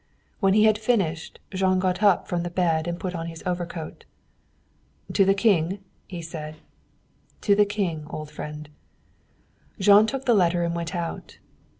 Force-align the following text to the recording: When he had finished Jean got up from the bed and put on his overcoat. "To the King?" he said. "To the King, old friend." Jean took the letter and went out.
When 0.39 0.55
he 0.55 0.63
had 0.63 0.79
finished 0.79 1.37
Jean 1.53 1.77
got 1.77 2.01
up 2.01 2.27
from 2.27 2.41
the 2.41 2.49
bed 2.49 2.87
and 2.87 2.99
put 2.99 3.13
on 3.13 3.27
his 3.27 3.43
overcoat. 3.45 4.05
"To 5.13 5.23
the 5.23 5.35
King?" 5.35 5.77
he 6.07 6.23
said. 6.23 6.57
"To 7.41 7.53
the 7.53 7.65
King, 7.67 8.07
old 8.09 8.31
friend." 8.31 8.69
Jean 9.79 10.07
took 10.07 10.25
the 10.25 10.33
letter 10.33 10.63
and 10.63 10.75
went 10.75 10.95
out. 10.95 11.37